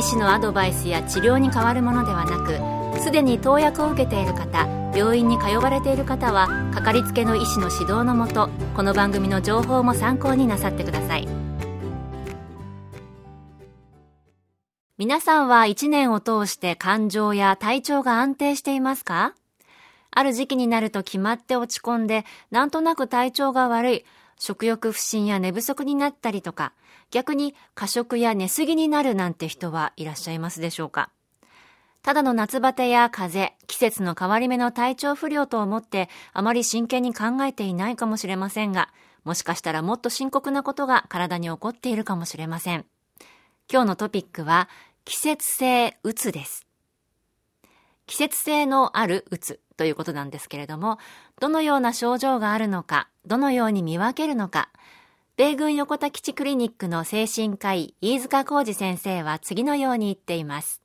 [0.00, 11.28] 医師のアドバイスや治療に変わるものではなくすでに投薬を受けている方病院に通われている方はかかりつけの医師の指導のもとこの番組の情報も参考になさってください。
[14.96, 19.34] 皆さんは1年を通して感情や体調が安定していますか？
[20.10, 24.04] ある時期になると決まって落ち込んで、なんとなく体調が悪い、
[24.38, 26.72] 食欲不振や寝不足になったりとか、
[27.10, 31.10] 逆に過食や寝すぎになるなんて人はいらっしゃいますでしょうか
[32.02, 38.88] ただの夏バテや風邪、季節の変わり目の体調不良と思ってあまり真剣に考えていないかもしれませんが、
[39.24, 42.86] もしかしたらもっと深刻なことが体に起こっているかもしれません。
[43.70, 44.68] 今日のトピックは
[45.04, 46.66] 季節性うつです。
[48.06, 50.98] 季節性のあるうつということなんですけれども、
[51.38, 54.70] どのような症状があるのか、どのように見分けるのか、
[55.40, 60.82] 米軍横田基地クリニックの精神科医、飯塚浩二先生は次のように言っています。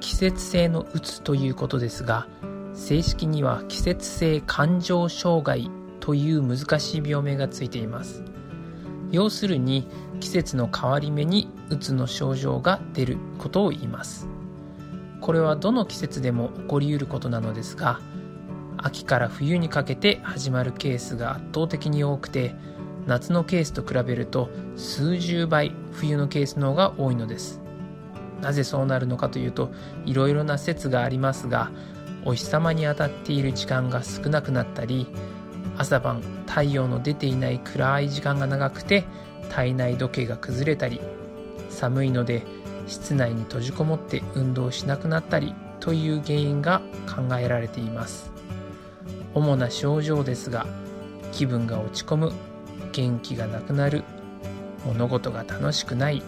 [0.00, 2.26] 季節性のうつということですが、
[2.72, 5.70] 正式には季節性感情障害
[6.00, 8.24] という難しい病名がついています。
[9.10, 9.86] 要するに
[10.20, 14.26] 季節の変わり目にうつの症状が出ることを言います。
[15.20, 18.00] これはどの季節でも起こりうることなのですが、
[18.84, 22.54] 秋から冬にかけて始まるケースが圧倒的に多くて
[23.06, 27.62] 夏のケースと比べると数十倍冬のケースの方が多いのです。
[28.42, 29.72] なぜそうなるのかというと
[30.04, 31.70] いろいろな説がありますが
[32.26, 35.06] お日様に当たっている時間が少なくなったり
[35.78, 39.04] 朝晩太陽の出ていない暗い時間が長くて
[39.48, 41.00] 体内時計が崩れたり
[41.70, 42.42] 寒いので
[42.86, 48.33] 室内に閉じこもって運動しなくなったりという原因が考えられています。
[49.34, 50.66] 主な症状ですが
[51.32, 52.32] 気分が落ち込む
[52.92, 54.04] 元気がなくなる
[54.86, 56.22] 物事が楽しくない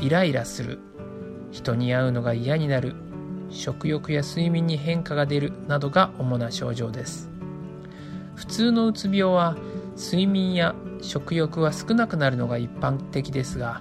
[0.00, 0.78] イライラする
[1.50, 2.94] 人に会うのが嫌になる
[3.50, 7.30] 食欲や睡眠に変化が出るなどが主な症状です。
[8.34, 9.56] 普通のうつ病は
[9.96, 13.80] 睡眠や食欲は少なくなるのが一般的ですが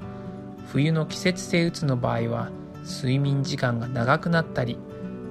[0.67, 2.51] 冬の季節性うつの場合は
[2.85, 4.77] 睡眠時間が長くなったり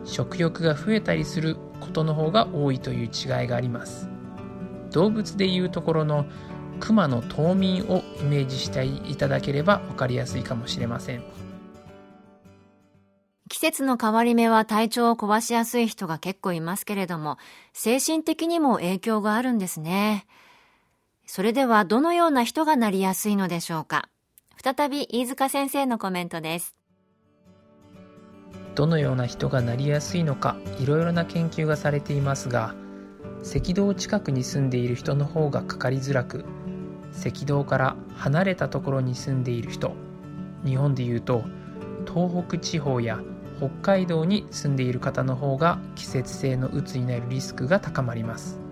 [0.05, 4.09] 食欲が増えたりすることの方が多いという違いがあります。
[4.93, 6.26] 動物でいうところの
[6.81, 11.22] クマの冬眠をイメージしていただければ分かりやすいかもしれません。
[13.48, 17.37] 季節の変わり目は体調を壊しやすい人が結構いますけれども
[17.75, 20.26] 精神的にも影響があるんですね。
[21.26, 24.09] それではどのような人がなりやすいのでしょうか。
[24.62, 26.75] 再び飯塚先生のコメントです。
[28.75, 32.75] どのような人がなりやすいのかいろいろな研究がされていますが
[33.44, 36.44] 赤道近くに住んでいる人の方がかかりづらく
[37.27, 39.94] 赤道から離れたところに住んでいる人
[40.65, 41.44] 日本でいうと
[42.06, 43.21] 東北地方や
[43.59, 48.62] 北海道に住んでいる方の方が季節性のうつになるリスクが高まります。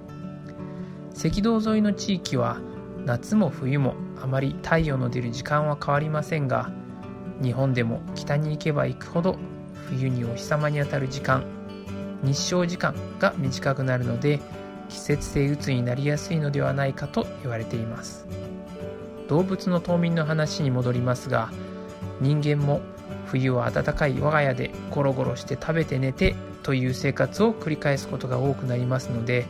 [1.16, 2.60] 赤道沿いの地域は
[3.04, 6.70] 夏も冬もあまり太陽の出る時間は変わりませんが
[7.42, 9.36] 日本でも北に行けば行くほど
[9.90, 11.44] 冬にお日様に当たる時間
[12.22, 14.40] 日照時間が短くなるので
[14.88, 18.26] 季節性うつになりやすいのではないかと言われています。
[19.28, 21.52] 動物の冬眠の話に戻りますが
[22.20, 22.80] 人間も
[23.26, 26.34] 冬は暖かい我が家でゴロゴロして食べて寝て
[26.64, 29.46] という生活を繰り返すことが多くなりますので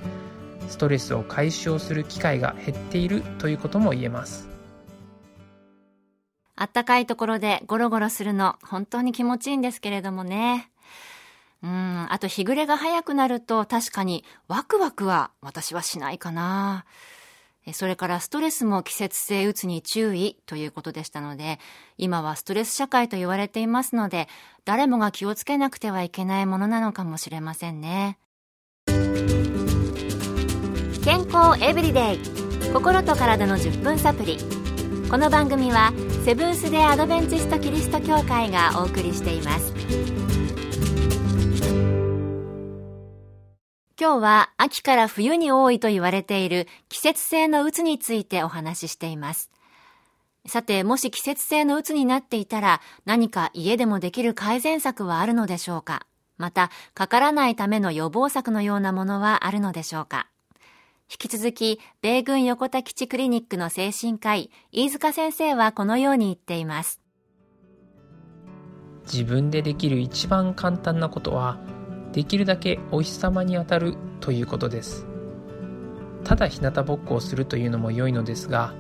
[0.69, 4.50] ストレスを解消する機会が減っているということも言えます。
[6.61, 10.71] あったかいところでゴロゴロするの本当に気持ちいいんですけれどもね。
[11.63, 16.85] うん、あと日暮れが早くなると確かにワクワクは私はしないかな。
[17.73, 21.59] それからストレスも季節性うつに注意ということでしたので、
[21.97, 24.29] 今はストレス社会と言われていますので、
[24.67, 28.19] 誰もが気をつけなくてはいけないものなのかもしれませんね。
[31.03, 32.19] 健康エブリデイ
[32.75, 34.37] 心と体の10分サプリ
[35.11, 35.93] この番組は
[36.25, 39.73] セブンス・デ・アドベンチスト・キリスト教会がお送りしています。
[43.99, 49.51] 今日は秋から冬に多いと言われている季節性のうつについてお話ししています。
[50.47, 56.07] さて、もし季節性の鬱になっていたら、何か家でもできる改善策はあるのでしょうか？
[56.37, 60.29] また、かからないための予防策のようなものはあるのでしょうか？
[61.13, 67.01] 引き続き、米軍横田基地クリニックの精神科医、飯塚先生はこのように言っています。
[69.13, 71.59] 自分でできる一番簡単なことは、
[72.13, 75.05] できるだけお日様に当たるということです。
[76.23, 78.73] ただ日向ぼっこをするというのも良いのですが、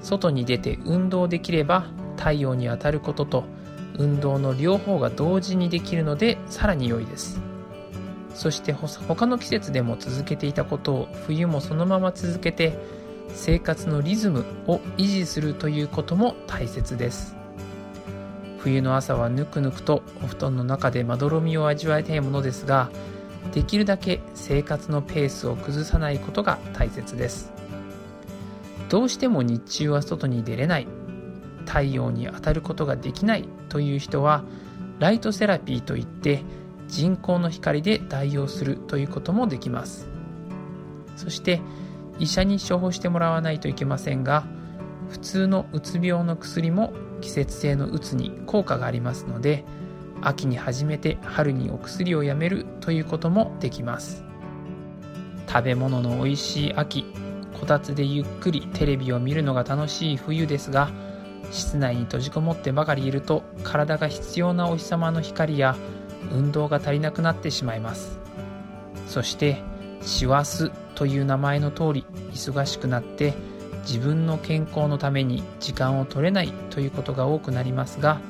[0.00, 3.44] 外に出て運動できれば太陽に当たることと
[3.98, 7.40] 運動の両方が同時にできるのでさらに良いです
[8.36, 12.78] そして他の季節でも続けていたことを冬もそのまま続けて
[13.30, 17.34] 生活のリズムを維持するということも大切です。
[18.58, 22.90] 冬の朝はぬくぬくとお布団の中でまどろみを味わいたいものですが
[23.52, 27.52] できるだけ生活のペースを崩さないことが大切です。
[28.90, 30.86] どうしても日中は外に出れない。
[31.64, 34.44] 太陽に当たることができないという人は
[34.98, 36.44] ライトセラピーといって
[36.88, 40.08] 人工の光で代用するということもできます。
[41.16, 41.60] そして
[42.18, 44.44] 医者に処方してもらわないといけませんが
[45.10, 49.64] 普通のうつ病の薬も季節性のうつに効果がありますので
[50.22, 54.24] 秋に始めて春にお薬をやめるということもできます。
[55.48, 57.04] 食べ物の美味しい秋
[57.58, 60.90] こたつでゆっくりテレビを見るのが楽しい冬ですが
[61.50, 65.76] 室内に閉じこもってばかりいると体が必要なお日様の光や
[66.32, 68.18] 運動が足りなくなってしまいます。
[69.06, 69.62] そして
[70.02, 73.34] 師走という名前の通り忙しくなって
[73.82, 78.20] 自分の健康のために時間を取れないということが多くなりますが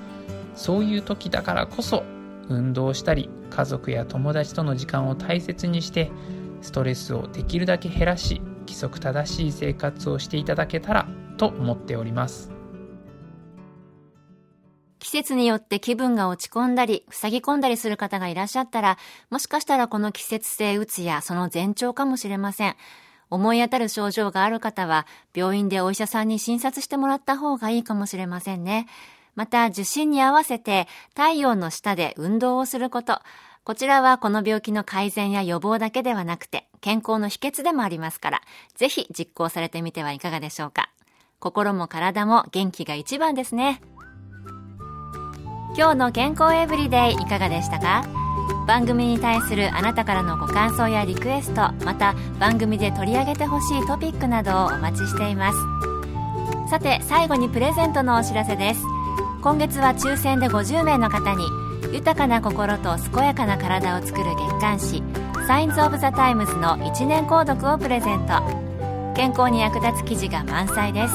[0.55, 2.05] そういう時だからこそ
[2.49, 6.11] 運動したり家族や友達との時間を大切にして
[6.61, 11.07] ストレスをできるだけ減らし規則正しい生活をしていただけたら
[11.37, 12.56] と思っております。
[14.99, 18.99] 季節によって気分が落ち込んだり、塞ぎ込んだりする方がいらっしゃったら、
[19.31, 22.77] もしかしたらこの季節性うつやその前兆かもしれません。
[23.29, 28.87] 思い当たる症状がある方は、病院でお医者さんに診察してもらった方がいいかもしれませんね。
[29.35, 33.21] また、受診に合わせて、太陽の下で運動をすること。
[33.65, 38.43] こちらはこの病気の改善や予防だけではなくて、健康の秘訣でもありますから、
[38.77, 40.91] ぜひ実行されてみてはいかがでしょうか。
[41.41, 43.83] 心も体も元気が一番ですね。
[45.77, 48.03] 今日の健康エブリデイいかがでしたか？
[48.67, 55.59] 番組に対するあなたからのご感想やリクエストまた番組で取り上げてほしいトピックなどをお待ちしています。
[56.71, 58.81] さて最後にプレゼントのお知らせです。
[59.43, 61.45] 今月は抽選で50名の方に
[61.93, 65.03] 豊かな心と健やかな体を作る月刊誌
[65.47, 68.41] サインズ・オブ・ザ・タイムズの1年購読をプレゼント。
[69.15, 71.15] 健康に役立つ記事が満載です。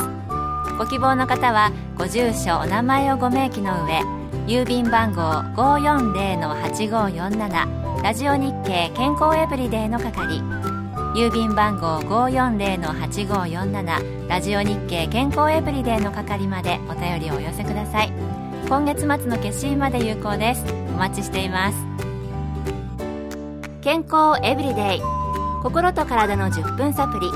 [0.78, 5.22] ご希望の方はご住所お名前をご明記の上郵便番号
[5.56, 10.42] 540-8547ラジオ日経健康エブリデイの係。
[11.14, 18.12] 郵便番号540-8547ラジオ日経健康エブリデイの係までお便りをお寄せください。
[18.68, 20.66] 今月末の決心まで有効です。
[20.90, 21.78] お待ちしています。
[23.82, 25.02] 健康エブリデイ。
[25.62, 27.30] 心と体の10分サプリ。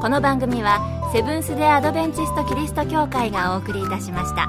[0.00, 0.80] この番組は
[1.12, 4.48] セブンス・デ・アドベンチスト・キリスト教会がお送りいたしました。